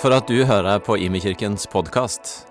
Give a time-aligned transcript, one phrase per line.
[0.00, 2.46] For at du hører på Imekirkens podkast.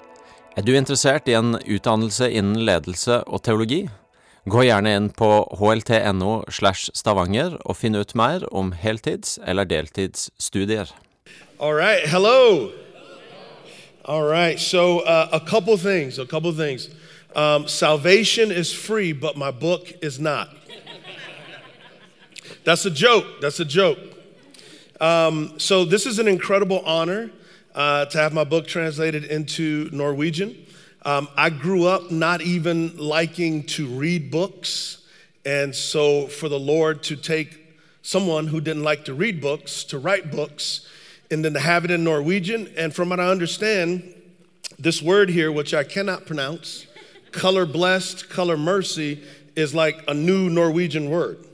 [0.54, 3.88] Er du interessert i en utdannelse innen ledelse og teologi?
[4.46, 10.94] Gå gjerne inn på hlt.no slash stavanger og finn ut mer om heltids- eller deltidsstudier.
[11.58, 12.70] All right, hello.
[14.06, 16.88] All right, so uh, a couple things, a couple things.
[17.36, 20.50] Um, salvation is free, but my book is not.
[22.64, 23.26] That's a joke.
[23.42, 23.98] That's a joke.
[25.02, 27.32] Um, so, this is an incredible honor
[27.76, 30.66] uh, to have my book translated into Norwegian.
[31.04, 34.98] Um, I grew up not even liking to read books.
[35.46, 37.60] And so, for the Lord to take
[38.02, 40.88] someone who didn't like to read books to write books
[41.32, 44.14] and then to have it in Norwegian, and from what I understand,
[44.80, 46.88] this word here, which I cannot pronounce,
[47.32, 49.24] color blessed, color mercy,
[49.56, 51.46] is like a new Norwegian word.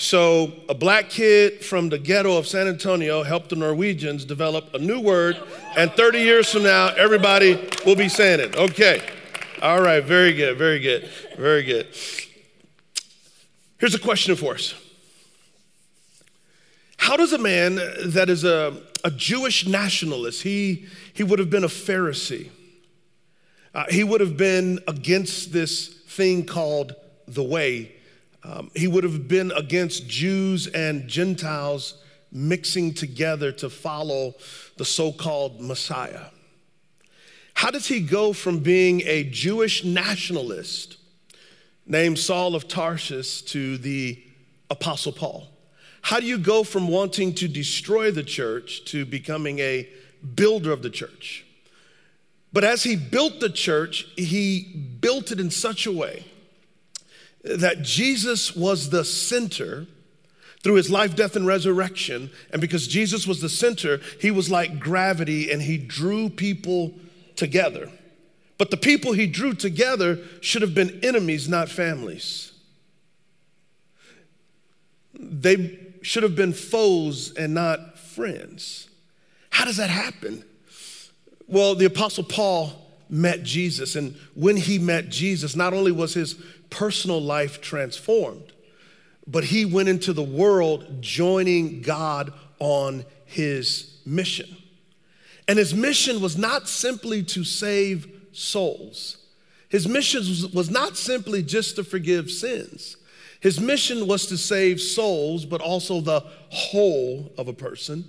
[0.00, 4.78] So, a black kid from the ghetto of San Antonio helped the Norwegians develop a
[4.78, 5.38] new word,
[5.76, 8.56] and 30 years from now, everybody will be saying it.
[8.56, 9.02] Okay.
[9.60, 11.86] All right, very good, very good, very good.
[13.76, 14.72] Here's a question for us
[16.96, 17.74] How does a man
[18.06, 22.48] that is a, a Jewish nationalist, he, he would have been a Pharisee,
[23.74, 26.94] uh, he would have been against this thing called
[27.28, 27.96] the way
[28.42, 31.94] um, he would have been against Jews and Gentiles
[32.32, 34.34] mixing together to follow
[34.76, 36.26] the so called Messiah.
[37.54, 40.96] How does he go from being a Jewish nationalist
[41.86, 44.22] named Saul of Tarsus to the
[44.70, 45.48] Apostle Paul?
[46.02, 49.88] How do you go from wanting to destroy the church to becoming a
[50.34, 51.44] builder of the church?
[52.52, 56.24] But as he built the church, he built it in such a way
[57.42, 59.86] that Jesus was the center
[60.62, 62.30] through his life, death, and resurrection.
[62.52, 66.92] And because Jesus was the center, he was like gravity and he drew people
[67.36, 67.90] together.
[68.58, 72.52] But the people he drew together should have been enemies, not families.
[75.18, 78.88] They should have been foes and not friends.
[79.48, 80.44] How does that happen?
[81.46, 82.72] Well, the Apostle Paul
[83.08, 86.36] met Jesus, and when he met Jesus, not only was his
[86.70, 88.52] personal life transformed,
[89.26, 94.56] but he went into the world joining God on his mission.
[95.48, 99.16] And his mission was not simply to save souls.
[99.68, 100.22] His mission
[100.52, 102.96] was not simply just to forgive sins.
[103.40, 106.20] His mission was to save souls, but also the
[106.50, 108.04] whole of a person.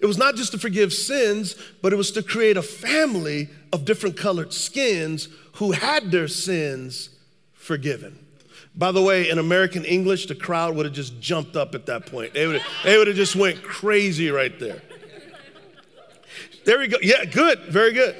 [0.00, 3.84] It was not just to forgive sins, but it was to create a family of
[3.84, 7.10] different colored skins who had their sins
[7.70, 8.18] forgiven.
[8.74, 12.04] By the way, in American English, the crowd would have just jumped up at that
[12.04, 12.34] point.
[12.34, 14.82] They would have, they would have just went crazy right there.
[16.64, 16.96] There we go.
[17.00, 17.60] Yeah, good.
[17.68, 18.16] Very good.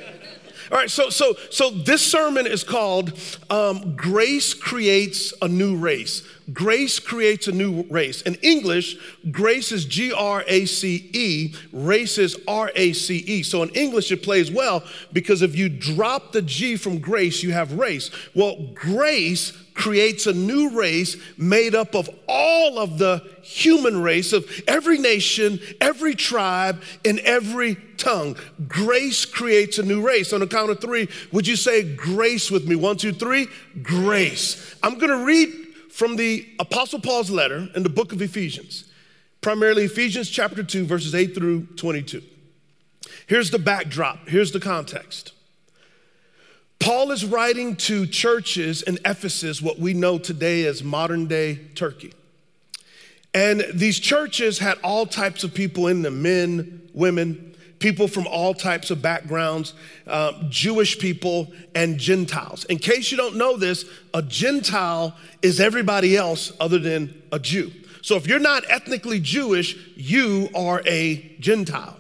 [0.70, 3.12] All right, so so so this sermon is called
[3.50, 6.22] um, "Grace Creates a New Race."
[6.52, 8.22] Grace creates a new race.
[8.22, 8.96] In English,
[9.30, 13.42] grace is G R A C E, race is R A C E.
[13.42, 14.82] So in English, it plays well
[15.12, 18.10] because if you drop the G from grace, you have race.
[18.34, 24.48] Well, grace creates a new race made up of all of the human race of
[24.66, 28.36] every nation, every tribe, and every tongue.
[28.68, 30.32] Grace creates a new race.
[30.32, 32.76] On the count of three, would you say grace with me?
[32.76, 33.48] One, two, three.
[33.82, 34.74] Grace.
[34.82, 35.48] I'm going to read
[35.90, 38.84] from the Apostle Paul's letter in the book of Ephesians,
[39.40, 42.22] primarily Ephesians chapter 2, verses 8 through 22.
[43.26, 45.32] Here's the backdrop, here's the context.
[46.78, 52.12] Paul is writing to churches in Ephesus, what we know today as modern day Turkey.
[53.34, 58.54] And these churches had all types of people in them men, women, people from all
[58.54, 59.74] types of backgrounds,
[60.06, 62.64] uh, Jewish people, and Gentiles.
[62.64, 63.84] In case you don't know this,
[64.14, 67.72] a Gentile is everybody else other than a Jew.
[68.02, 71.99] So if you're not ethnically Jewish, you are a Gentile.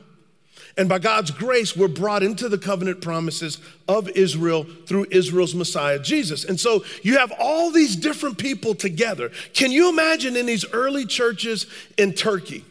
[0.80, 5.98] And by God's grace, we're brought into the covenant promises of Israel through Israel's Messiah,
[5.98, 6.42] Jesus.
[6.46, 9.30] And so you have all these different people together.
[9.52, 11.66] Can you imagine in these early churches
[11.98, 12.64] in Turkey?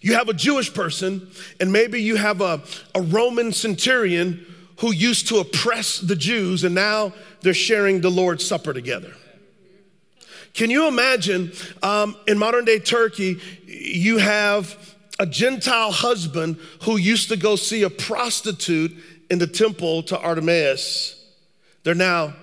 [0.00, 1.28] You have a Jewish person,
[1.58, 2.62] and maybe you have a,
[2.94, 4.46] a Roman centurion
[4.78, 9.12] who used to oppress the Jews, and now they're sharing the Lord's Supper together.
[10.54, 11.50] Can you imagine
[11.82, 14.89] um, in modern day Turkey, you have
[15.20, 18.96] a Gentile husband who used to go see a prostitute
[19.30, 21.14] in the temple to Artemis.
[21.84, 22.34] They're now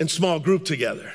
[0.00, 1.12] in small group together.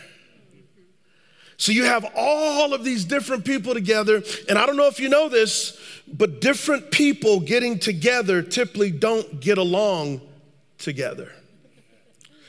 [1.57, 5.09] So you have all of these different people together, and I don't know if you
[5.09, 5.75] know this,
[6.07, 10.21] but different people getting together typically don't get along
[10.77, 11.31] together.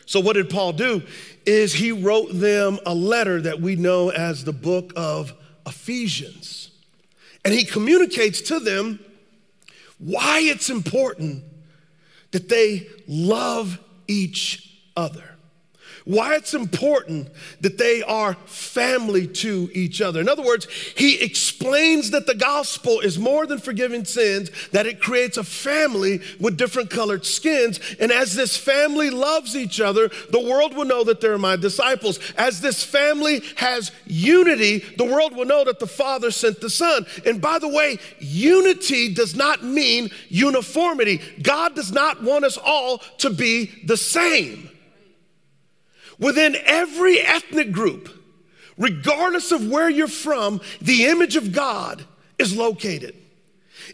[0.05, 1.03] So what did Paul do?
[1.47, 5.33] Is he wrote them a letter that we know as the book of
[5.69, 6.68] Ephesians.
[7.49, 9.01] And he communicates to them
[9.97, 11.45] why it's important
[12.33, 15.28] that they love each other
[16.09, 17.29] why it's important
[17.61, 20.23] that they are family to each other.
[20.23, 20.67] In other words,
[20.97, 26.23] he explains that the gospel is more than forgiving sins, that it creates a family
[26.41, 27.79] with different colored skins.
[28.01, 32.19] And as this family loves each other, the world will know that they're my disciples.
[32.39, 37.05] As this family has unity, the world will know that the Father sent the Son.
[37.27, 41.21] And by the way, unity does not mean uniformity.
[41.43, 44.71] God does not want us all to be the same.
[46.19, 48.09] Within every ethnic group,
[48.77, 52.05] regardless of where you're from, the image of God
[52.39, 53.15] is located.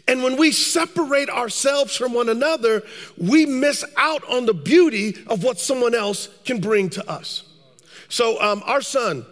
[0.07, 2.83] And when we separate ourselves from one another,
[3.17, 7.43] we miss out on the beauty of what someone else can bring to us.
[8.09, 9.25] So, um, our son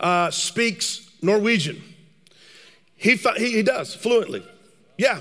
[0.00, 1.82] uh, speaks Norwegian.
[2.96, 4.44] He, he, he does fluently.
[4.96, 5.20] Yeah.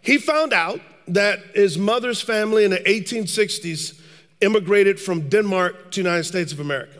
[0.00, 3.97] He found out that his mother's family in the 1860s
[4.40, 6.98] immigrated from Denmark to United States of America.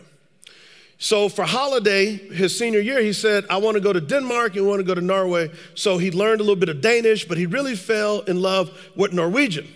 [1.00, 4.66] So for holiday, his senior year, he said, I want to go to Denmark and
[4.66, 5.50] want to go to Norway.
[5.76, 9.12] So he learned a little bit of Danish, but he really fell in love with
[9.12, 9.68] Norwegian.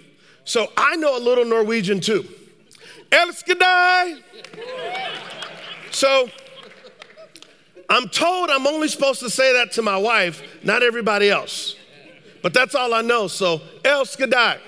[0.44, 2.26] So I know a little Norwegian too.
[3.10, 4.20] Elskadai.
[5.92, 6.28] So
[7.88, 11.76] I'm told I'm only supposed to say that to my wife, not everybody else.
[12.42, 13.28] But that's all I know.
[13.28, 14.58] So Elskadai.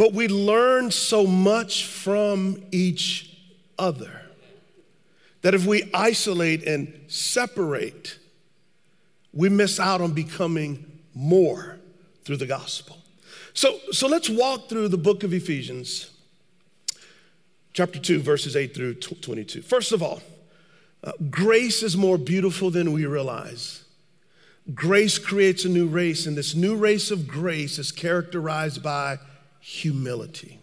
[0.00, 3.36] But we learn so much from each
[3.78, 4.22] other
[5.42, 8.18] that if we isolate and separate,
[9.34, 11.76] we miss out on becoming more
[12.24, 12.96] through the gospel.
[13.52, 16.10] So, so let's walk through the book of Ephesians,
[17.74, 19.60] chapter 2, verses 8 through 22.
[19.60, 20.22] First of all,
[21.04, 23.84] uh, grace is more beautiful than we realize.
[24.72, 29.18] Grace creates a new race, and this new race of grace is characterized by
[29.60, 30.58] humility.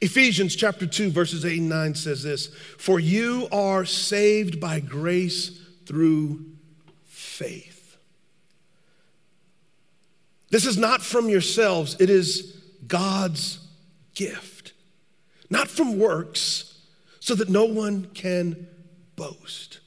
[0.00, 5.60] Ephesians chapter 2, verses 8 and 9 says this For you are saved by grace
[5.86, 6.44] through
[7.06, 7.96] faith.
[10.50, 12.56] This is not from yourselves, it is
[12.86, 13.66] God's
[14.14, 14.72] gift,
[15.48, 16.78] not from works,
[17.20, 18.66] so that no one can
[19.16, 19.80] boast.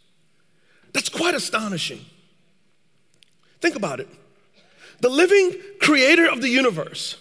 [0.94, 2.01] That's quite astonishing.
[3.59, 4.07] Think about it.
[5.01, 7.18] The living creator of the universe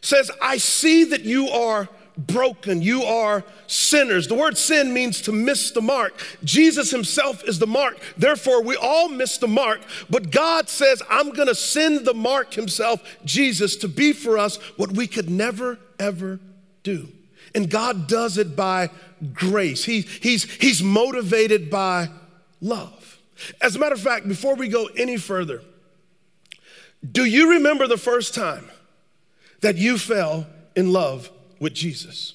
[0.00, 1.88] says, I see that you are
[2.26, 2.82] broken.
[2.82, 4.28] You are sinners.
[4.28, 6.20] The word sin means to miss the mark.
[6.44, 7.98] Jesus himself is the mark.
[8.16, 9.80] Therefore, we all miss the mark.
[10.08, 14.56] But God says, I'm going to send the mark himself, Jesus, to be for us
[14.76, 16.40] what we could never, ever
[16.82, 17.08] do.
[17.54, 18.90] And God does it by
[19.32, 19.84] grace.
[19.84, 22.08] He, he's, he's motivated by
[22.60, 23.18] love.
[23.60, 25.62] As a matter of fact, before we go any further,
[27.10, 28.70] do you remember the first time?
[29.60, 32.34] That you fell in love with Jesus?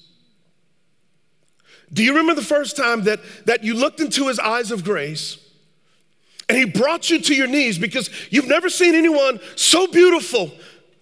[1.94, 5.38] Do you remember the first time that, that you looked into his eyes of grace
[6.50, 10.51] and he brought you to your knees because you've never seen anyone so beautiful,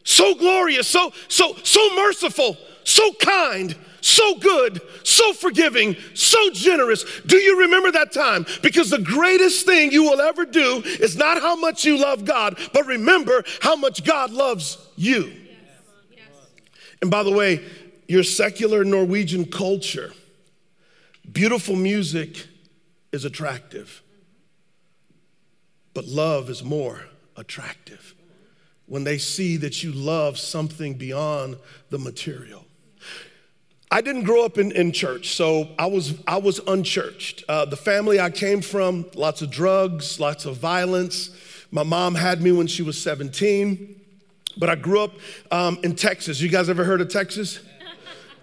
[0.03, 7.21] so glorious, so, so, so merciful, so kind, so good, so forgiving, so generous.
[7.25, 8.45] Do you remember that time?
[8.61, 12.59] Because the greatest thing you will ever do is not how much you love God,
[12.73, 15.33] but remember how much God loves you.
[17.03, 17.59] And by the way,
[18.07, 20.13] your secular Norwegian culture,
[21.29, 22.47] beautiful music
[23.11, 24.01] is attractive,
[25.93, 27.01] but love is more
[27.35, 28.15] attractive
[28.85, 31.57] when they see that you love something beyond
[31.89, 32.63] the material.
[33.91, 37.43] I didn't grow up in, in church, so I was, I was unchurched.
[37.49, 41.31] Uh, the family I came from, lots of drugs, lots of violence.
[41.69, 44.02] My mom had me when she was 17.
[44.57, 45.11] But I grew up
[45.51, 46.39] um, in Texas.
[46.41, 47.59] You guys ever heard of Texas?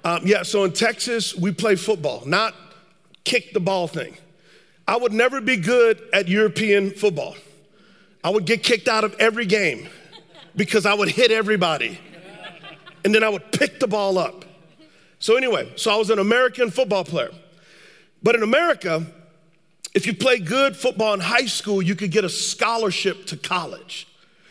[0.03, 2.55] Um, yeah, so in Texas, we play football, not
[3.25, 4.17] kick the ball thing.
[4.89, 7.37] I would never be good at European football.
[8.25, 9.89] I would get kicked out of every game
[10.57, 11.99] because I would hit everybody.
[13.05, 14.45] And then I would pick the ball up.
[15.19, 17.31] So, anyway, so I was an American football player.
[18.23, 19.07] But in America,
[19.95, 24.07] if you play good football in high school, you could get a scholarship to college.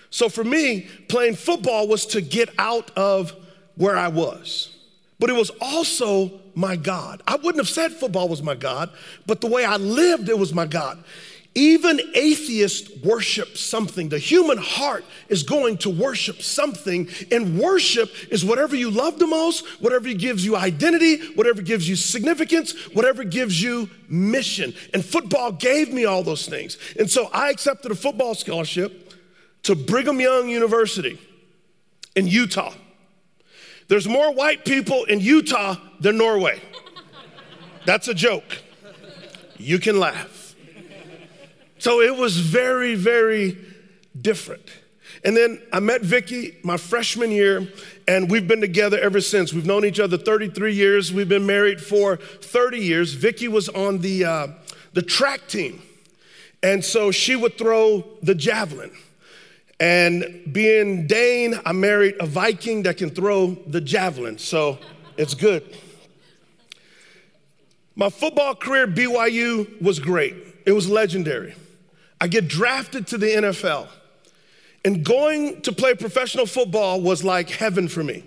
[0.10, 3.34] So for me, playing football was to get out of
[3.76, 4.76] where I was.
[5.20, 7.22] but it was also my God.
[7.28, 8.90] I wouldn't have said football was my God,
[9.26, 11.04] but the way I lived, it was my God.
[11.56, 14.08] Even atheists worship something.
[14.08, 19.28] The human heart is going to worship something, and worship is whatever you love the
[19.28, 24.74] most, whatever gives you identity, whatever gives you significance, whatever gives you mission.
[24.94, 26.78] And football gave me all those things.
[26.98, 29.09] And so I accepted a football scholarship
[29.64, 31.20] to Brigham Young University
[32.16, 32.74] in Utah.
[33.88, 36.62] There's more white people in Utah than Norway.
[37.86, 38.60] That's a joke.
[39.58, 40.56] You can laugh.
[41.80, 43.58] So it was very, very
[44.20, 44.70] different.
[45.24, 47.68] And then I met Vicky my freshman year,
[48.08, 49.54] and we've been together ever since.
[49.54, 51.12] We've known each other 33 years.
[51.12, 53.14] We've been married for 30 years.
[53.14, 54.48] Vicky was on the, uh,
[54.94, 55.82] the track team,
[56.62, 58.92] and so she would throw the javelin.
[59.80, 64.78] And being Dane, I married a Viking that can throw the javelin, so
[65.18, 65.64] it's good.
[67.96, 71.56] My football career at BYU was great, it was legendary.
[72.22, 73.88] I get drafted to the NFL,
[74.84, 78.26] and going to play professional football was like heaven for me.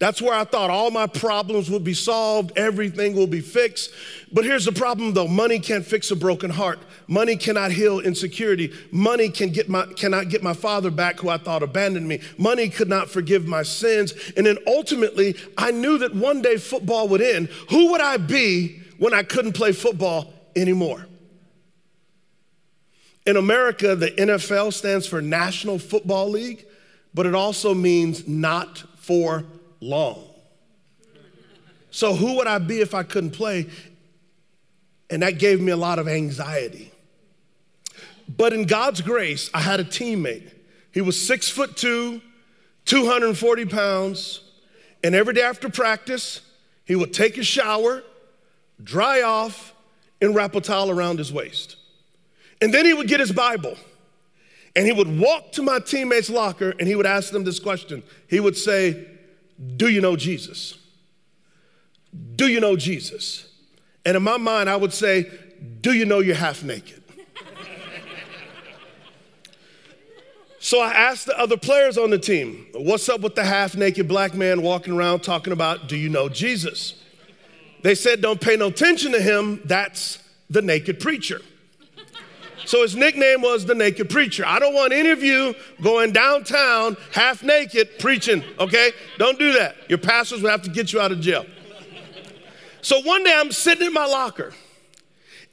[0.00, 3.92] That's where I thought all my problems would be solved, everything will be fixed.
[4.32, 6.78] But here's the problem though money can't fix a broken heart.
[7.06, 8.72] Money cannot heal insecurity.
[8.90, 12.22] Money can get my, cannot get my father back who I thought abandoned me.
[12.38, 14.14] Money could not forgive my sins.
[14.38, 17.48] And then ultimately, I knew that one day football would end.
[17.68, 21.06] Who would I be when I couldn't play football anymore?
[23.26, 26.64] In America, the NFL stands for National Football League,
[27.12, 29.44] but it also means not for
[29.80, 30.24] long.
[31.90, 33.66] So, who would I be if I couldn't play?
[35.08, 36.92] And that gave me a lot of anxiety.
[38.28, 40.52] But in God's grace, I had a teammate.
[40.92, 42.20] He was six foot two,
[42.84, 44.40] 240 pounds,
[45.02, 46.42] and every day after practice,
[46.84, 48.02] he would take a shower,
[48.82, 49.74] dry off,
[50.20, 51.76] and wrap a towel around his waist.
[52.60, 53.76] And then he would get his Bible
[54.76, 58.02] and he would walk to my teammate's locker and he would ask them this question.
[58.28, 59.06] He would say,
[59.76, 60.78] do you know Jesus?
[62.36, 63.46] Do you know Jesus?
[64.04, 65.30] And in my mind, I would say,
[65.80, 67.02] Do you know you're half naked?
[70.58, 74.08] so I asked the other players on the team, What's up with the half naked
[74.08, 76.94] black man walking around talking about, Do you know Jesus?
[77.82, 79.60] They said, Don't pay no attention to him.
[79.64, 81.40] That's the naked preacher.
[82.66, 84.44] So his nickname was the naked preacher.
[84.46, 88.92] I don't want any of you going downtown half naked preaching, okay?
[89.18, 89.76] Don't do that.
[89.88, 91.46] Your pastors will have to get you out of jail.
[92.82, 94.52] So one day I'm sitting in my locker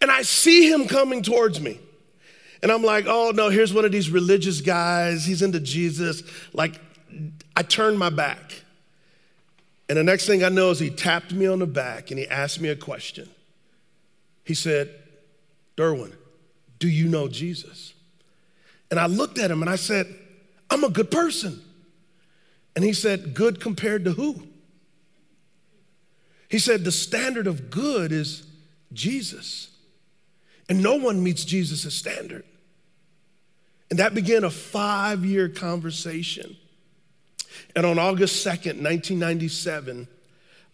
[0.01, 1.79] and I see him coming towards me.
[2.61, 5.25] And I'm like, oh no, here's one of these religious guys.
[5.25, 6.23] He's into Jesus.
[6.53, 6.79] Like,
[7.55, 8.61] I turned my back.
[9.89, 12.27] And the next thing I know is he tapped me on the back and he
[12.27, 13.29] asked me a question.
[14.43, 14.93] He said,
[15.77, 16.13] Derwin,
[16.79, 17.93] do you know Jesus?
[18.89, 20.07] And I looked at him and I said,
[20.69, 21.61] I'm a good person.
[22.75, 24.43] And he said, Good compared to who?
[26.49, 28.45] He said, The standard of good is
[28.93, 29.69] Jesus.
[30.69, 32.43] And no one meets Jesus' standard.
[33.89, 36.57] And that began a five year conversation.
[37.75, 40.07] And on August 2nd, 1997,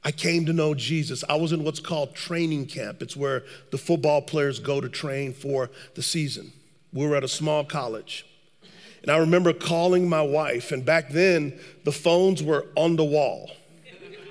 [0.05, 1.23] I came to know Jesus.
[1.29, 3.01] I was in what's called training camp.
[3.01, 6.51] It's where the football players go to train for the season.
[6.91, 8.25] We were at a small college.
[9.01, 13.51] And I remember calling my wife, and back then the phones were on the wall,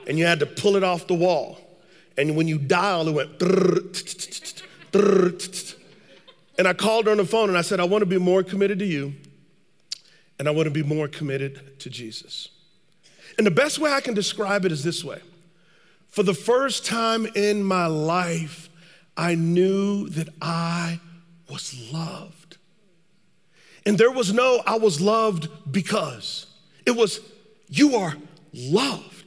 [0.06, 1.58] and you had to pull it off the wall.
[2.16, 3.38] And when you dial, it went.
[6.58, 8.42] And I called her on the phone and I said, I want to be more
[8.42, 9.14] committed to you,
[10.38, 12.48] and I want to be more committed to Jesus.
[13.38, 15.20] And the best way I can describe it is this way
[16.12, 18.68] for the first time in my life,
[19.16, 21.00] I knew that I
[21.50, 22.58] was loved.
[23.86, 26.46] And there was no, I was loved because.
[26.84, 27.20] It was,
[27.68, 28.14] you are
[28.52, 29.21] loved.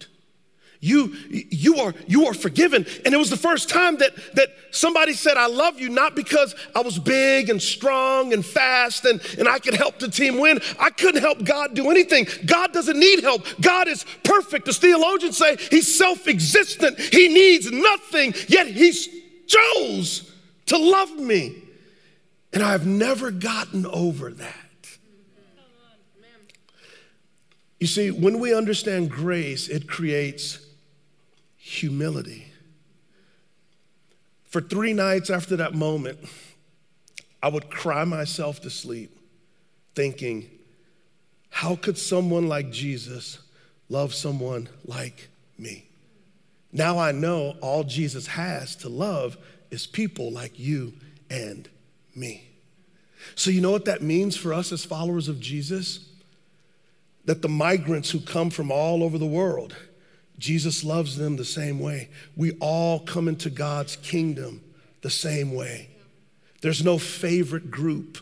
[0.86, 2.86] You, you, are, you are forgiven.
[3.06, 6.54] And it was the first time that, that somebody said, I love you, not because
[6.76, 10.60] I was big and strong and fast and, and I could help the team win.
[10.80, 12.28] I couldn't help God do anything.
[12.46, 13.48] God doesn't need help.
[13.60, 14.68] God is perfect.
[14.68, 18.94] As theologians say, He's self existent, He needs nothing, yet He
[19.48, 20.32] chose
[20.68, 21.64] to love me.
[22.54, 24.54] And I've never gotten over that.
[27.80, 30.65] You see, when we understand grace, it creates
[31.66, 32.46] humility.
[34.44, 36.20] For three nights after that moment,
[37.42, 39.18] I would cry myself to sleep
[39.96, 40.48] thinking,
[41.50, 43.40] how could someone like Jesus
[43.90, 45.88] love someone like me?
[46.72, 49.36] Now I know all Jesus has to love
[49.72, 50.94] is people like you
[51.32, 51.68] and
[52.16, 52.48] me.
[53.34, 56.08] So, you know what that means for us as followers of Jesus?
[57.26, 59.76] That the migrants who come from all over the world,
[60.38, 62.10] Jesus loves them the same way.
[62.36, 64.62] We all come into God's kingdom
[65.02, 65.90] the same way.
[66.62, 68.18] There's no favorite group.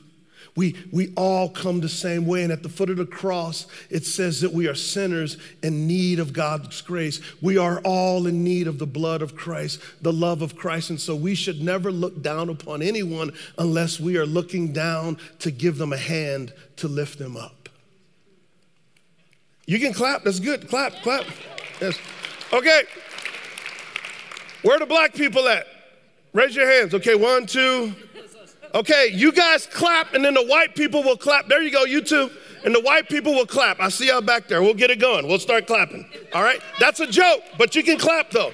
[0.55, 2.43] We, we all come the same way.
[2.43, 6.20] And at the foot of the cross, it says that we are sinners in need
[6.20, 7.20] of God's grace.
[7.41, 10.91] We are all in need of the blood of Christ, the love of Christ.
[10.91, 15.50] And so we should never look down upon anyone unless we are looking down to
[15.50, 17.70] give them a hand to lift them up.
[19.65, 20.24] You can clap.
[20.24, 20.67] That's good.
[20.67, 21.25] Clap, clap.
[21.81, 21.97] Yes.
[22.51, 22.83] Okay.
[24.61, 25.67] Where the black people at?
[26.33, 26.93] Raise your hands.
[26.93, 27.93] Okay, one, two.
[28.73, 31.47] Okay, you guys clap, and then the white people will clap.
[31.47, 32.31] There you go, you two.
[32.65, 33.79] And the white people will clap.
[33.79, 34.61] I see y'all back there.
[34.63, 35.27] We'll get it going.
[35.27, 36.09] We'll start clapping.
[36.33, 36.59] All right?
[36.79, 38.51] That's a joke, but you can clap though.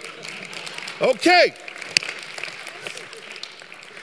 [0.99, 1.53] Okay.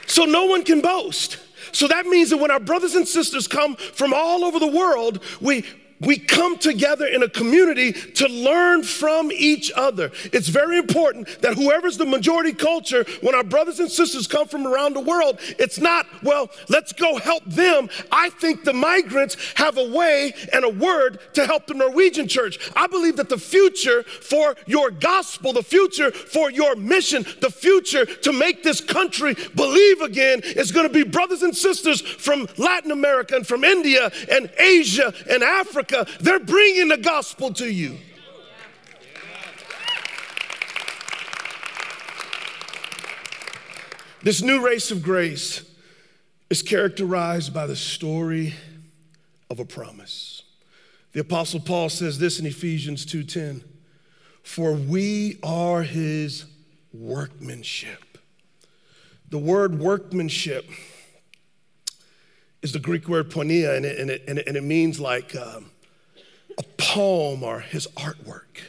[0.07, 1.39] So no one can boast.
[1.73, 5.23] So that means that when our brothers and sisters come from all over the world,
[5.41, 5.65] we
[6.01, 10.11] we come together in a community to learn from each other.
[10.33, 14.67] It's very important that whoever's the majority culture, when our brothers and sisters come from
[14.67, 17.89] around the world, it's not, well, let's go help them.
[18.13, 22.71] I think the migrants have a way and a word to help the Norwegian church.
[22.75, 28.05] I believe that the future for your gospel, the future for your mission, the future
[28.05, 32.91] to make this country believe again is going to be brothers and sisters from Latin
[32.91, 37.99] America and from India and Asia and Africa America, they're bringing the gospel to you.
[44.23, 45.65] This new race of grace
[46.51, 48.55] is characterized by the story
[49.51, 50.43] of a promise.
[51.13, 53.63] The apostle Paul says this in Ephesians 2:10,
[54.43, 56.45] "For we are his
[56.93, 58.19] workmanship."
[59.29, 60.69] The word workmanship
[62.63, 63.31] is the Greek word
[63.85, 65.71] it, and it, and it, and it means like um,
[66.59, 68.63] a poem or his artwork.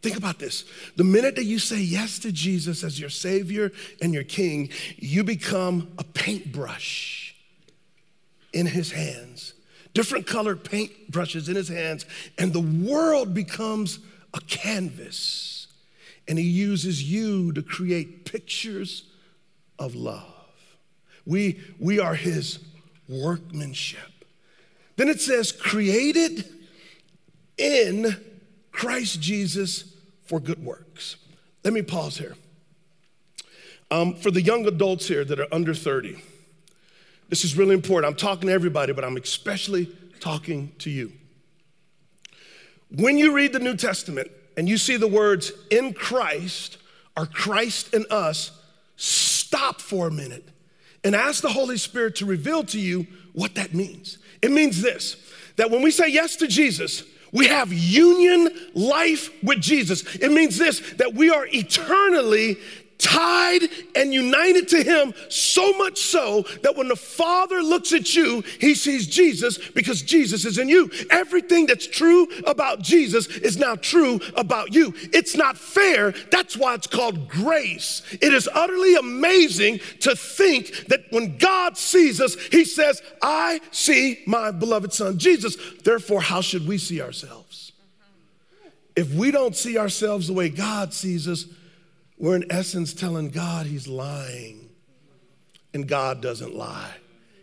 [0.00, 0.64] Think about this.
[0.96, 5.24] The minute that you say yes to Jesus as your Savior and your King, you
[5.24, 7.34] become a paintbrush
[8.52, 9.54] in his hands,
[9.94, 12.06] different colored paintbrushes in his hands,
[12.38, 13.98] and the world becomes
[14.34, 15.66] a canvas.
[16.28, 19.04] And he uses you to create pictures
[19.78, 20.24] of love.
[21.26, 22.58] We, we are his
[23.08, 24.24] workmanship.
[24.96, 26.44] Then it says, created
[27.58, 28.16] in
[28.72, 29.94] Christ Jesus
[30.24, 31.16] for good works.
[31.64, 32.36] Let me pause here.
[33.90, 36.22] Um, for the young adults here that are under 30,
[37.28, 38.10] this is really important.
[38.10, 39.86] I'm talking to everybody, but I'm especially
[40.20, 41.12] talking to you.
[42.90, 46.78] When you read the New Testament and you see the words in Christ
[47.16, 48.52] or Christ in us,
[48.96, 50.48] stop for a minute
[51.04, 54.18] and ask the Holy Spirit to reveal to you what that means.
[54.42, 55.16] It means this
[55.56, 60.02] that when we say yes to Jesus, we have union life with Jesus.
[60.16, 62.58] It means this that we are eternally
[62.98, 63.62] tied
[63.94, 68.74] and united to him so much so that when the father looks at you he
[68.74, 70.90] sees jesus because jesus is in you.
[71.10, 74.92] Everything that's true about jesus is now true about you.
[75.12, 76.12] It's not fair.
[76.30, 78.02] That's why it's called grace.
[78.20, 84.22] It is utterly amazing to think that when god sees us he says i see
[84.26, 85.56] my beloved son jesus.
[85.84, 87.72] Therefore how should we see ourselves?
[88.96, 91.46] If we don't see ourselves the way god sees us
[92.18, 94.68] we're in essence telling God he's lying.
[95.74, 96.94] And God doesn't lie,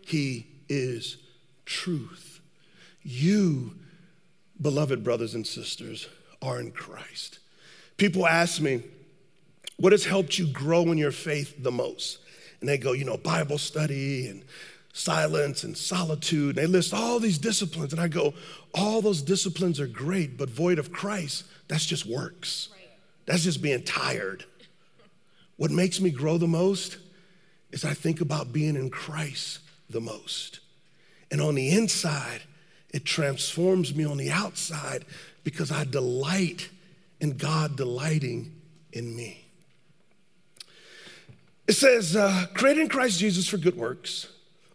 [0.01, 1.17] he is
[1.65, 2.39] truth.
[3.03, 3.75] You,
[4.59, 6.07] beloved brothers and sisters,
[6.41, 7.39] are in Christ.
[7.97, 8.83] People ask me,
[9.77, 12.19] what has helped you grow in your faith the most?
[12.59, 14.43] And they go, you know, Bible study and
[14.91, 16.57] silence and solitude.
[16.57, 17.91] And they list all these disciplines.
[17.91, 18.33] And I go,
[18.73, 22.69] all those disciplines are great, but void of Christ, that's just works.
[23.25, 24.45] That's just being tired.
[25.57, 26.97] What makes me grow the most
[27.71, 30.59] is I think about being in Christ the most.
[31.31, 32.41] And on the inside,
[32.91, 35.05] it transforms me on the outside
[35.43, 36.69] because I delight
[37.19, 38.53] in God delighting
[38.91, 39.45] in me.
[41.67, 44.27] It says, uh, created in Christ Jesus for good works,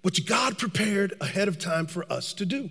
[0.02, 2.68] which God prepared ahead of time for us to do.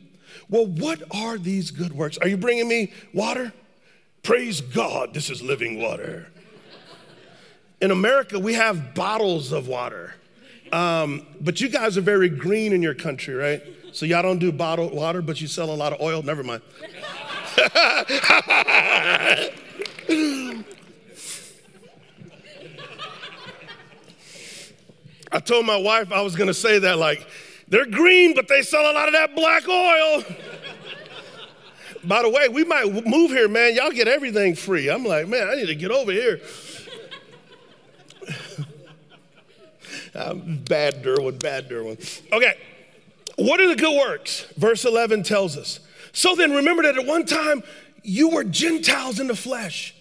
[0.50, 2.18] Well, what are these good works?
[2.18, 3.54] Are you bringing me water?
[4.22, 6.28] Praise God, this is living water
[7.82, 10.14] in America, we have bottles of water.
[10.72, 13.64] Um, but you guys are very green in your country, right?
[13.92, 16.22] So y'all don't do bottled water, but you sell a lot of oil.
[16.22, 16.62] Never mind.
[25.32, 27.28] I told my wife I was gonna say that, like,
[27.68, 30.24] they're green, but they sell a lot of that black oil.
[32.04, 33.76] By the way, we might move here, man.
[33.76, 34.90] Y'all get everything free.
[34.90, 36.40] I'm like, man, I need to get over here.
[40.16, 41.98] Um, bad Derwin, bad Derwin.
[42.32, 42.54] Okay,
[43.38, 44.46] what are the good works?
[44.58, 45.80] Verse 11 tells us.
[46.14, 47.64] So then, remember that at one time
[48.04, 49.96] you were Gentiles in the flesh,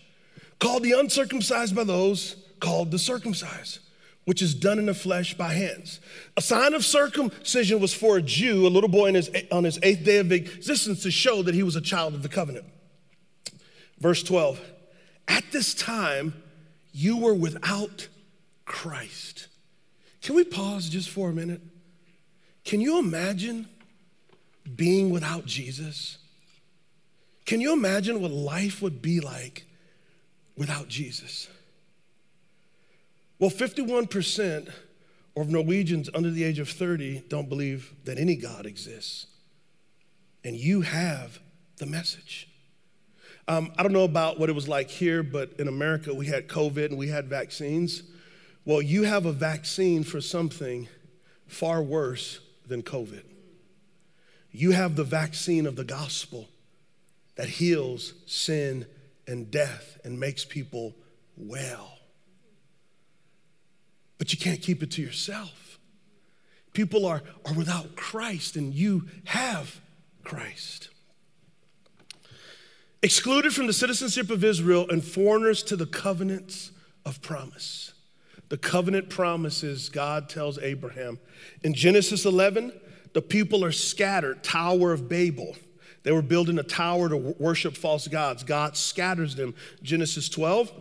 [0.58, 3.80] called the uncircumcised by those called the circumcised
[4.28, 6.00] which is done in the flesh by hands.
[6.36, 10.04] A sign of circumcision was for a Jew, a little boy his, on his eighth
[10.04, 12.66] day of existence, to show that he was a child of the covenant.
[13.98, 14.60] Verse 12
[15.28, 16.34] At this time,
[16.92, 18.08] you were without
[18.68, 19.48] Christ.
[20.22, 21.62] Can we pause just for a minute?
[22.64, 23.66] Can you imagine
[24.76, 26.18] being without Jesus?
[27.46, 29.66] Can you imagine what life would be like
[30.56, 31.48] without Jesus?
[33.38, 34.70] Well, 51%
[35.34, 39.26] of Norwegians under the age of 30 don't believe that any God exists.
[40.44, 41.38] And you have
[41.78, 42.48] the message.
[43.46, 46.48] Um, I don't know about what it was like here, but in America, we had
[46.48, 48.02] COVID and we had vaccines.
[48.68, 50.88] Well, you have a vaccine for something
[51.46, 53.24] far worse than COVID.
[54.52, 56.48] You have the vaccine of the gospel
[57.36, 58.86] that heals sin
[59.26, 60.94] and death and makes people
[61.36, 61.98] well
[64.18, 65.78] but you can't keep it to yourself.
[66.74, 69.80] People are, are without Christ, and you have
[70.24, 70.90] Christ.
[73.02, 76.72] Excluded from the citizenship of Israel and foreigners to the covenants
[77.06, 77.94] of promise.
[78.48, 81.18] The covenant promises God tells Abraham.
[81.62, 82.72] In Genesis 11,
[83.12, 85.56] the people are scattered, Tower of Babel.
[86.02, 88.42] They were building a tower to worship false gods.
[88.42, 89.54] God scatters them.
[89.82, 90.72] Genesis 12,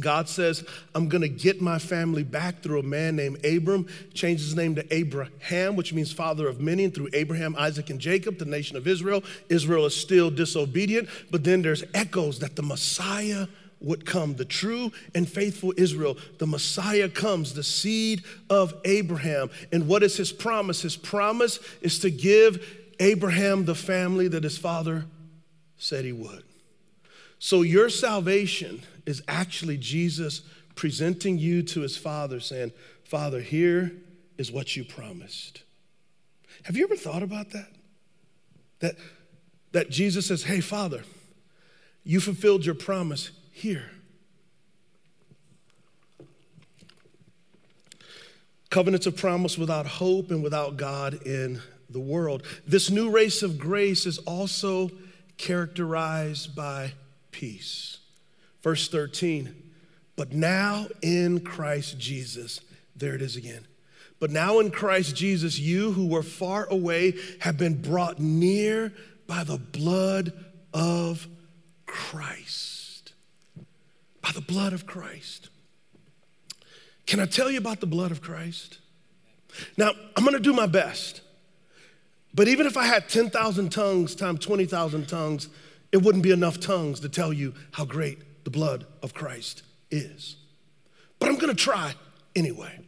[0.00, 4.46] God says, I'm going to get my family back through a man named Abram, changes
[4.46, 8.38] his name to Abraham, which means father of many, and through Abraham, Isaac, and Jacob,
[8.38, 9.22] the nation of Israel.
[9.48, 13.46] Israel is still disobedient, but then there's echoes that the Messiah
[13.82, 16.16] would come, the true and faithful Israel.
[16.38, 19.50] The Messiah comes, the seed of Abraham.
[19.72, 20.82] And what is his promise?
[20.82, 22.64] His promise is to give
[23.00, 25.06] Abraham the family that his father
[25.76, 26.44] said he would.
[27.38, 30.42] So your salvation is actually Jesus
[30.74, 32.72] presenting you to his father, saying,
[33.04, 33.92] Father, here
[34.38, 35.62] is what you promised.
[36.62, 37.68] Have you ever thought about that?
[38.78, 38.94] That,
[39.72, 41.02] that Jesus says, Hey, Father,
[42.04, 43.90] you fulfilled your promise here.
[48.70, 51.60] Covenants of promise without hope and without God in
[51.90, 52.42] the world.
[52.66, 54.90] This new race of grace is also
[55.36, 56.92] characterized by
[57.30, 57.98] peace.
[58.62, 59.54] Verse 13,
[60.16, 62.60] but now in Christ Jesus,
[62.96, 63.66] there it is again.
[64.20, 68.92] But now in Christ Jesus, you who were far away have been brought near
[69.26, 70.32] by the blood
[70.72, 71.26] of
[71.86, 72.81] Christ.
[74.22, 75.50] By the blood of Christ.
[77.06, 78.78] Can I tell you about the blood of Christ?
[79.76, 81.20] Now, I'm gonna do my best.
[82.34, 85.48] But even if I had 10,000 tongues times 20,000 tongues,
[85.90, 90.36] it wouldn't be enough tongues to tell you how great the blood of Christ is.
[91.18, 91.94] But I'm gonna try
[92.34, 92.80] anyway.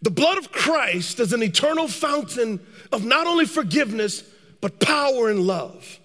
[0.00, 2.60] The blood of Christ is an eternal fountain
[2.92, 4.22] of not only forgiveness,
[4.60, 5.98] but power and love.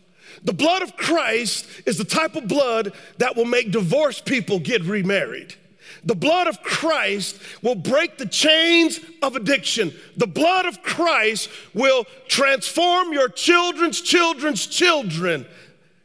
[0.44, 4.84] The blood of Christ is the type of blood that will make divorced people get
[4.84, 5.56] remarried.
[6.04, 9.94] The blood of Christ will break the chains of addiction.
[10.18, 15.46] The blood of Christ will transform your children's children's children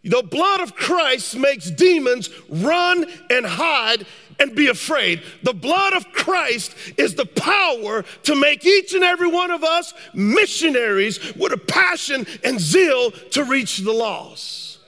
[0.05, 4.07] the blood of Christ makes demons run and hide
[4.39, 5.23] and be afraid.
[5.43, 9.93] The blood of Christ is the power to make each and every one of us
[10.15, 14.79] missionaries with a passion and zeal to reach the lost.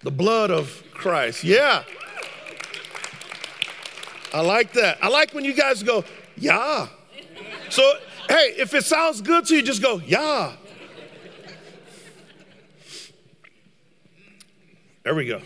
[0.00, 1.44] The blood of Christ.
[1.44, 1.84] Yeah.
[4.32, 4.98] I like that.
[5.02, 6.04] I like when you guys go,
[6.36, 6.88] yeah.
[7.70, 7.82] So,
[8.28, 10.52] hey, if it sounds good to you, just go, yeah.
[15.04, 15.40] There we go.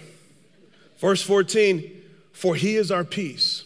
[0.98, 1.99] Verse 14,
[2.40, 3.64] for he is our peace.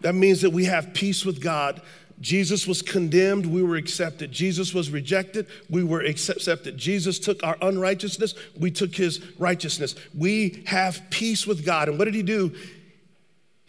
[0.00, 1.82] That means that we have peace with God.
[2.18, 4.32] Jesus was condemned, we were accepted.
[4.32, 6.78] Jesus was rejected, we were accepted.
[6.78, 9.94] Jesus took our unrighteousness, we took his righteousness.
[10.16, 11.90] We have peace with God.
[11.90, 12.54] And what did he do?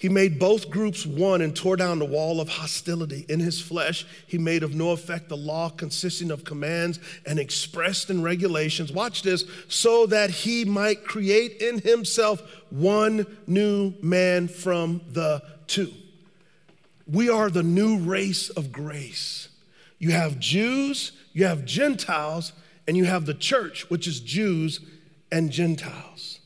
[0.01, 3.23] He made both groups one and tore down the wall of hostility.
[3.29, 8.09] In his flesh, he made of no effect the law consisting of commands and expressed
[8.09, 8.91] in regulations.
[8.91, 15.93] Watch this, so that he might create in himself one new man from the two.
[17.05, 19.49] We are the new race of grace.
[19.99, 22.53] You have Jews, you have Gentiles,
[22.87, 24.79] and you have the church, which is Jews
[25.31, 26.39] and Gentiles.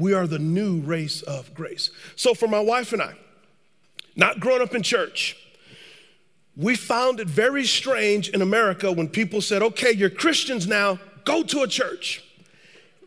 [0.00, 1.90] We are the new race of grace.
[2.16, 3.14] So, for my wife and I,
[4.16, 5.36] not growing up in church,
[6.56, 11.42] we found it very strange in America when people said, okay, you're Christians now, go
[11.42, 12.24] to a church.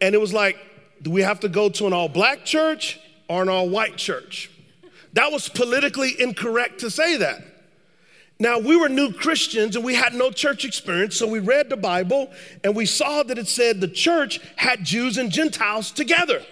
[0.02, 0.58] And it was like,
[1.02, 4.50] do we have to go to an all black church or an all white church?
[5.14, 7.44] That was politically incorrect to say that.
[8.40, 11.78] Now, we were new Christians and we had no church experience, so we read the
[11.78, 12.32] Bible
[12.64, 16.44] and we saw that it said the church had Jews and Gentiles together.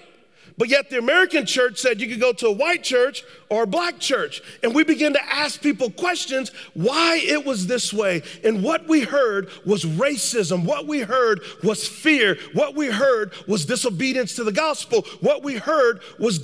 [0.58, 3.68] But yet the American church said you could go to a white church or a
[3.68, 4.42] black church.
[4.64, 8.24] And we began to ask people questions why it was this way.
[8.44, 10.66] And what we heard was racism.
[10.66, 12.38] What we heard was fear.
[12.54, 15.04] What we heard was disobedience to the gospel.
[15.22, 16.40] What we heard was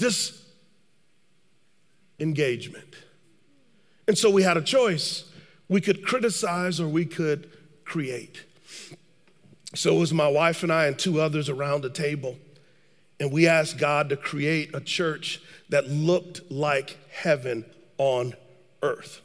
[2.17, 2.95] disengagement.
[4.07, 5.25] And so we had a choice.
[5.67, 7.51] We could criticize or we could
[7.83, 8.43] create.
[9.75, 12.37] So it was my wife and I and two others around the table.
[13.19, 17.65] And we asked God to create a church that looked like heaven
[17.97, 18.33] on
[18.83, 19.21] earth.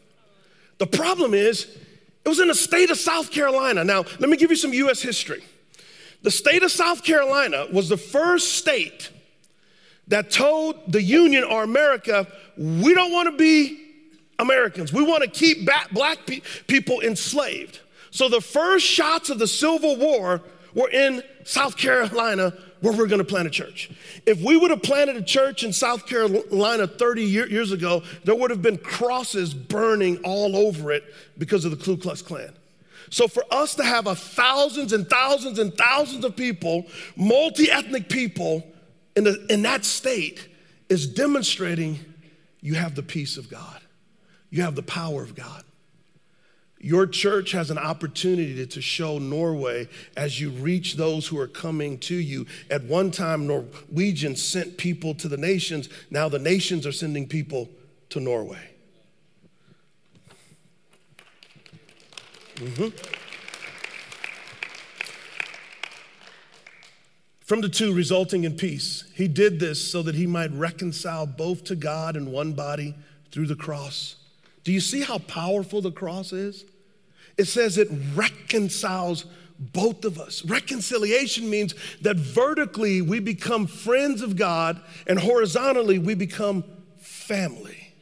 [0.79, 1.79] The problem is,
[2.25, 3.85] it was in the state of South Carolina.
[3.85, 5.45] Now, let me give you some US history.
[6.23, 9.11] The state of South Carolina was the first state
[10.09, 12.27] that told the Union or America,
[12.57, 13.79] we don't want to be
[14.39, 14.93] Americans.
[14.93, 16.19] We want to keep black
[16.67, 17.81] people enslaved.
[18.11, 20.43] So the first shots of the Civil War
[20.75, 22.53] were in South Carolina
[22.83, 23.91] where we're going to plant a church.
[24.27, 28.35] If we would have planted a church in South Carolina 30 year, years ago, there
[28.35, 31.05] would have been crosses burning all over it
[31.39, 32.53] because of the Ku Klux Klan.
[33.09, 38.67] So for us to have a thousands and thousands and thousands of people, multi-ethnic people
[39.17, 40.49] in, the, in that state
[40.89, 42.01] is demonstrating
[42.61, 43.81] you have the peace of God.
[44.51, 45.65] You have the power of God.
[46.85, 51.97] Your church has an opportunity to show Norway as you reach those who are coming
[52.01, 52.45] to you.
[52.71, 55.89] At one time, Norwegians sent people to the nations.
[56.11, 57.71] Now the nations are sending people
[58.11, 58.69] to Norway.
[62.57, 62.89] Mm-hmm.
[67.43, 71.63] From the two resulting in peace, he did this so that he might reconcile both
[71.65, 72.97] to God in one body
[73.31, 74.17] through the cross.
[74.65, 76.65] Do you see how powerful the cross is?
[77.37, 79.27] It says it reconciles
[79.59, 80.45] both of us.
[80.45, 86.65] Reconciliation means that vertically we become friends of God and horizontally we become
[86.99, 87.95] family.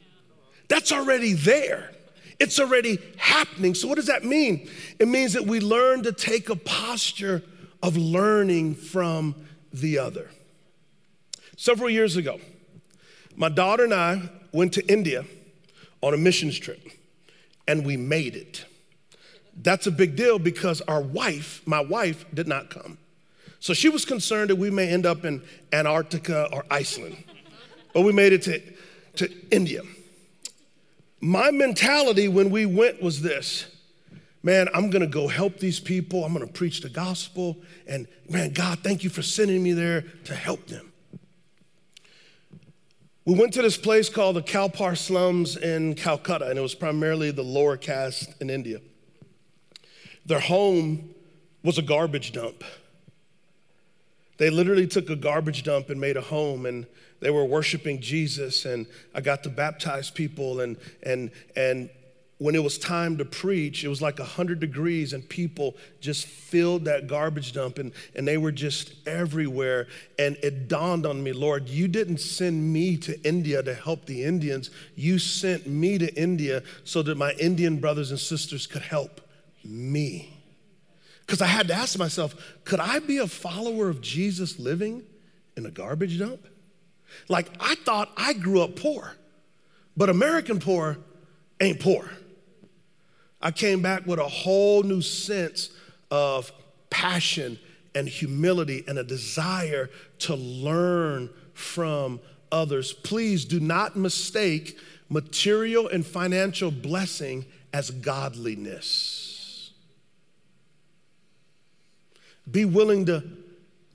[0.67, 1.91] That's already there.
[2.39, 3.75] It's already happening.
[3.75, 4.67] So, what does that mean?
[4.97, 7.43] It means that we learn to take a posture
[7.83, 9.35] of learning from
[9.71, 10.31] the other.
[11.55, 12.39] Several years ago,
[13.35, 15.25] my daughter and I went to India
[16.01, 16.81] on a missions trip,
[17.67, 18.65] and we made it.
[19.63, 22.97] That's a big deal because our wife, my wife, did not come.
[23.59, 27.23] So she was concerned that we may end up in Antarctica or Iceland.
[27.93, 28.61] But we made it to,
[29.17, 29.81] to India.
[31.19, 33.67] My mentality when we went was this
[34.43, 38.79] man, I'm gonna go help these people, I'm gonna preach the gospel, and man, God,
[38.79, 40.91] thank you for sending me there to help them.
[43.23, 47.29] We went to this place called the Kalpar slums in Calcutta, and it was primarily
[47.29, 48.79] the lower caste in India.
[50.25, 51.13] Their home
[51.63, 52.63] was a garbage dump.
[54.37, 56.87] They literally took a garbage dump and made a home, and
[57.19, 58.65] they were worshiping Jesus.
[58.65, 61.89] And I got to baptize people, and and and
[62.41, 66.85] when it was time to preach, it was like 100 degrees, and people just filled
[66.85, 69.85] that garbage dump, and, and they were just everywhere.
[70.17, 74.23] And it dawned on me, Lord, you didn't send me to India to help the
[74.23, 74.71] Indians.
[74.95, 79.21] You sent me to India so that my Indian brothers and sisters could help
[79.63, 80.37] me.
[81.21, 85.03] Because I had to ask myself, could I be a follower of Jesus living
[85.55, 86.47] in a garbage dump?
[87.29, 89.13] Like, I thought I grew up poor,
[89.95, 90.97] but American poor
[91.59, 92.09] ain't poor.
[93.41, 95.69] I came back with a whole new sense
[96.09, 96.51] of
[96.89, 97.59] passion
[97.95, 102.19] and humility and a desire to learn from
[102.51, 102.93] others.
[102.93, 104.77] Please do not mistake
[105.09, 109.20] material and financial blessing as godliness.
[112.49, 113.23] Be willing to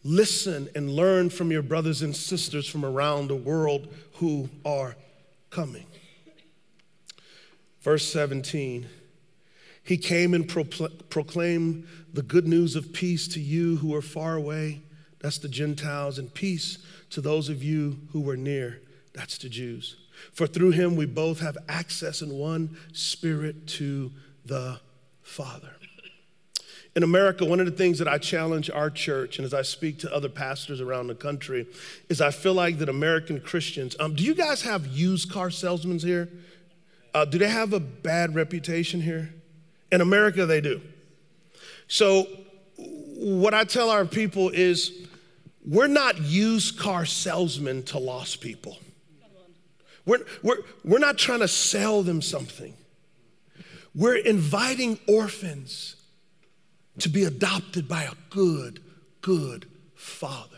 [0.05, 4.97] listen and learn from your brothers and sisters from around the world who are
[5.51, 5.87] coming.
[7.81, 8.87] Verse 17
[9.83, 14.83] He came and proclaimed the good news of peace to you who are far away,
[15.21, 16.79] that's the Gentiles, and peace
[17.11, 18.81] to those of you who were near,
[19.13, 19.97] that's the Jews.
[20.33, 24.13] For through him we both have access in one spirit to
[24.45, 24.81] the
[25.23, 25.73] Father.
[26.97, 29.99] In America, one of the things that I challenge our church, and as I speak
[29.99, 31.67] to other pastors around the country,
[32.09, 35.99] is I feel like that American Christians, um, do you guys have used car salesmen
[35.99, 36.31] here?
[37.13, 39.35] Uh, do they have a bad reputation here?
[39.93, 40.81] In America, they do.
[41.87, 42.27] So,
[42.79, 45.07] what I tell our people is
[45.67, 48.79] we're not used car salesmen to lost people.
[50.07, 52.73] We're, we're, we're not trying to sell them something.
[53.95, 55.96] We're inviting orphans
[56.99, 58.81] to be adopted by a good,
[59.21, 60.57] good father.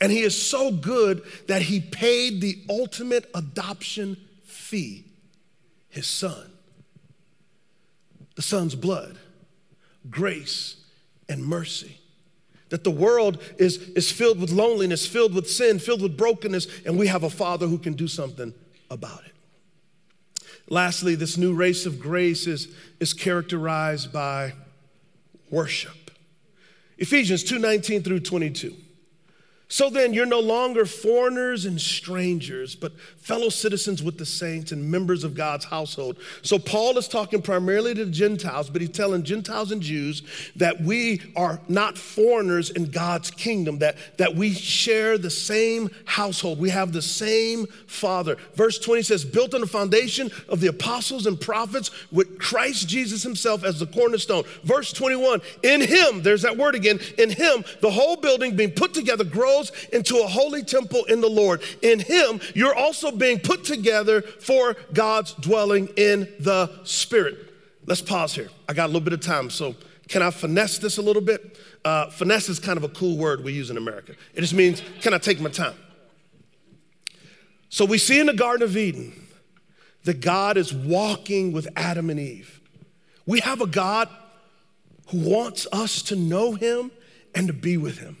[0.00, 5.04] And he is so good that he paid the ultimate adoption fee
[5.88, 6.50] his son.
[8.34, 9.16] The son's blood,
[10.10, 10.76] grace,
[11.28, 12.00] and mercy.
[12.70, 16.98] That the world is, is filled with loneliness, filled with sin, filled with brokenness, and
[16.98, 18.52] we have a father who can do something
[18.90, 19.32] about it.
[20.68, 24.54] Lastly, this new race of grace is, is characterized by
[25.54, 26.10] worship.
[26.98, 28.74] Ephesians 2 19 through 22.
[29.74, 34.88] So then, you're no longer foreigners and strangers, but fellow citizens with the saints and
[34.88, 36.16] members of God's household.
[36.42, 40.22] So, Paul is talking primarily to Gentiles, but he's telling Gentiles and Jews
[40.54, 46.60] that we are not foreigners in God's kingdom, that, that we share the same household.
[46.60, 48.36] We have the same Father.
[48.54, 53.24] Verse 20 says, built on the foundation of the apostles and prophets with Christ Jesus
[53.24, 54.44] himself as the cornerstone.
[54.62, 58.94] Verse 21, in him, there's that word again, in him, the whole building being put
[58.94, 61.62] together grows into a holy temple in the Lord.
[61.82, 67.52] In him, you're also being put together for God's dwelling in the Spirit.
[67.86, 68.48] Let's pause here.
[68.68, 69.74] I got a little bit of time, so
[70.08, 71.58] can I finesse this a little bit?
[71.84, 74.14] Uh, finesse is kind of a cool word we use in America.
[74.34, 75.74] It just means, can I take my time?
[77.68, 79.12] So we see in the Garden of Eden
[80.04, 82.60] that God is walking with Adam and Eve.
[83.26, 84.08] We have a God
[85.08, 86.90] who wants us to know him
[87.34, 88.16] and to be with him.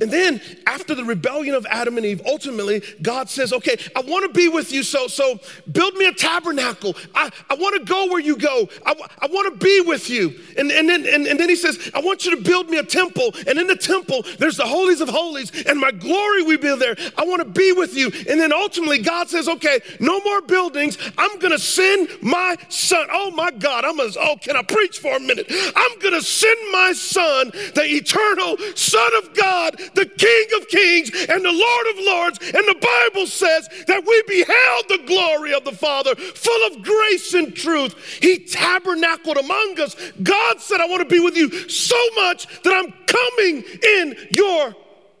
[0.00, 4.24] And then after the rebellion of Adam and Eve, ultimately God says, okay, I want
[4.24, 4.82] to be with you.
[4.82, 5.38] So, so
[5.70, 6.94] build me a tabernacle.
[7.14, 8.68] I, I want to go where you go.
[8.84, 10.34] I, I want to be with you.
[10.56, 12.82] And, and, then, and, and then he says, I want you to build me a
[12.82, 13.32] temple.
[13.46, 16.96] And in the temple, there's the holies of holies and my glory will be there.
[17.16, 18.10] I want to be with you.
[18.28, 20.98] And then ultimately God says, okay, no more buildings.
[21.18, 23.06] I'm going to send my son.
[23.12, 23.84] Oh my God.
[23.84, 25.46] I'm going to, oh, can I preach for a minute?
[25.76, 31.10] I'm going to send my son, the eternal son of God the King of Kings
[31.28, 32.38] and the Lord of Lords.
[32.38, 37.34] And the Bible says that we beheld the glory of the Father, full of grace
[37.34, 38.18] and truth.
[38.20, 39.96] He tabernacled among us.
[40.22, 44.74] God said, I want to be with you so much that I'm coming in your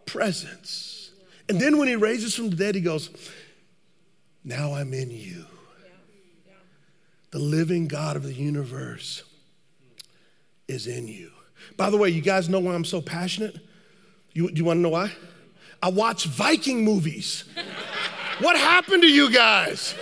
[0.06, 1.10] presence.
[1.48, 3.10] And then when he raises from the dead, he goes,
[4.44, 5.46] Now I'm in you.
[7.30, 9.24] The living God of the universe
[10.68, 11.32] is in you.
[11.76, 13.58] By the way, you guys know why I'm so passionate?
[14.34, 15.12] You, do you want to know why?
[15.82, 17.44] I watch Viking movies.
[18.40, 19.94] what happened to you guys?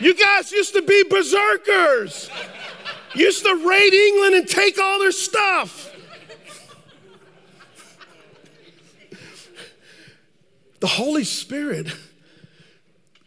[0.00, 2.30] You guys used to be berserkers.
[3.14, 5.90] Used to raid England and take all their stuff.
[10.80, 11.94] The Holy Spirit,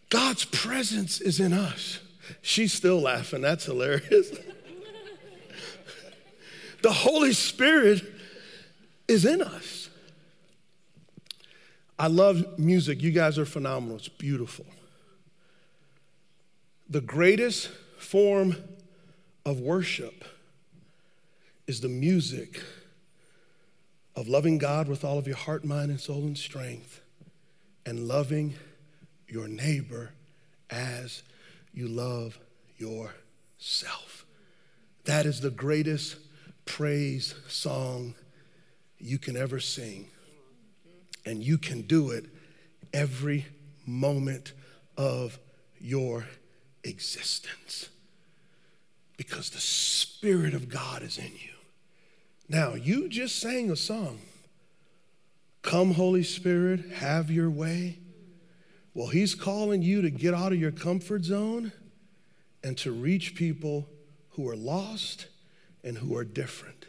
[0.10, 2.00] God's presence is in us.
[2.42, 3.42] She's still laughing.
[3.42, 4.32] That's hilarious.
[6.82, 8.04] the Holy Spirit
[9.08, 9.75] is in us.
[12.06, 13.02] I love music.
[13.02, 13.98] You guys are phenomenal.
[13.98, 14.68] It's beautiful.
[16.88, 18.56] The greatest form
[19.44, 20.24] of worship
[21.66, 22.62] is the music
[24.16, 27.02] of loving God with all of your heart, mind, and soul and strength,
[27.88, 28.54] and loving
[29.28, 30.12] your neighbor
[30.70, 31.24] as
[31.74, 32.38] you love
[32.78, 34.28] yourself.
[35.06, 36.18] That is the greatest
[36.66, 38.14] praise song
[39.00, 40.10] you can ever sing.
[41.26, 42.26] And you can do it
[42.94, 43.46] every
[43.86, 44.54] moment
[44.98, 45.40] of
[45.80, 46.26] your
[46.84, 47.90] existence
[49.18, 51.54] because the Spirit of God is in you.
[52.48, 54.20] Now, you just sang a song.
[55.62, 57.98] Come, Holy Spirit, have your way.
[58.94, 61.72] Well, He's calling you to get out of your comfort zone
[62.64, 63.88] and to reach people
[64.32, 65.28] who are lost
[65.84, 66.86] and who are different.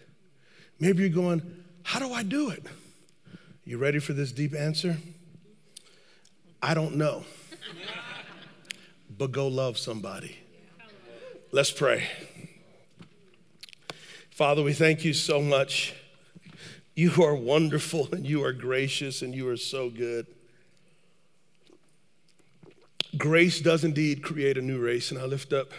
[0.78, 1.42] Maybe you're going,
[1.82, 2.64] How do I do it?
[3.68, 4.96] You ready for this deep answer?
[6.62, 7.24] I don't know.
[9.18, 10.38] but go love somebody.
[11.50, 12.06] Let's pray.
[14.30, 15.96] Father, we thank you so much.
[16.94, 20.28] You are wonderful and you are gracious and you are so good.
[23.18, 25.72] Grace does indeed create a new race, and I lift up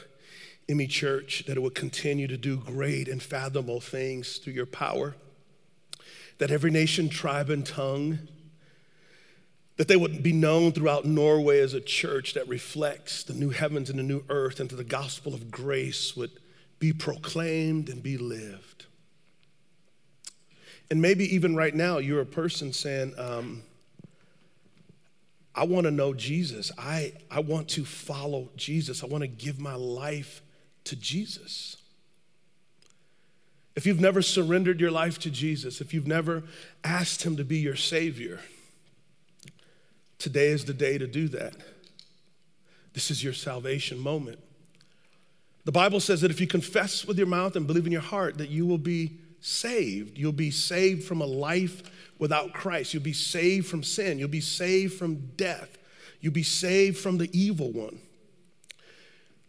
[0.67, 5.15] Emmy Church that it would continue to do great and fathomable things through your power.
[6.37, 8.19] That every nation, tribe, and tongue,
[9.77, 13.89] that they would be known throughout Norway as a church that reflects the new heavens
[13.89, 16.31] and the new earth, and that the gospel of grace would
[16.79, 18.85] be proclaimed and be lived.
[20.89, 23.63] And maybe even right now, you're a person saying, um,
[25.53, 26.71] I want to know Jesus.
[26.77, 29.03] I, I want to follow Jesus.
[29.03, 30.43] I want to give my life
[30.83, 31.76] to Jesus.
[33.77, 36.41] If you've never surrendered your life to Jesus, if you've never
[36.83, 38.39] asked Him to be your Savior,
[40.17, 41.53] today is the day to do that.
[42.93, 44.39] This is your salvation moment.
[45.65, 48.39] The Bible says that if you confess with your mouth and believe in your heart,
[48.39, 50.17] that you will be saved.
[50.17, 51.83] You'll be saved from a life
[52.17, 52.95] without Christ.
[52.95, 54.17] You'll be saved from sin.
[54.17, 55.77] You'll be saved from death.
[56.19, 57.99] You'll be saved from the evil one.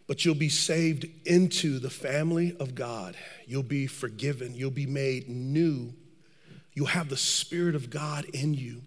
[0.09, 3.15] But you'll be saved into the family of God.
[3.47, 4.55] You'll be forgiven.
[4.57, 5.93] You'll be made new.
[6.73, 8.83] You'll have the Spirit of God in you.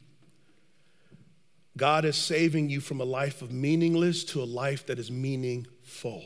[1.78, 6.26] God is saving you from a life of meaningless to a life that is meaningful.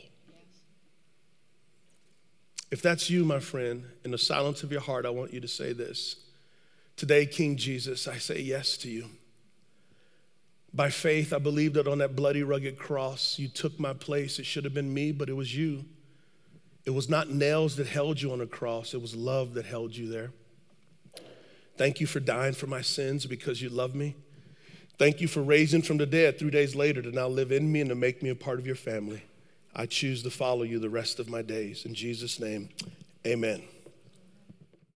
[2.70, 5.48] If that's you, my friend, in the silence of your heart, I want you to
[5.48, 6.16] say this.
[6.96, 9.10] Today, King Jesus, I say yes to you.
[10.76, 14.38] By faith, I believe that on that bloody, rugged cross, you took my place.
[14.38, 15.86] It should have been me, but it was you.
[16.84, 19.96] It was not nails that held you on a cross, it was love that held
[19.96, 20.30] you there.
[21.78, 24.16] Thank you for dying for my sins because you love me.
[24.98, 27.80] Thank you for raising from the dead three days later to now live in me
[27.80, 29.22] and to make me a part of your family.
[29.74, 31.84] I choose to follow you the rest of my days.
[31.84, 32.70] In Jesus' name,
[33.26, 33.62] amen.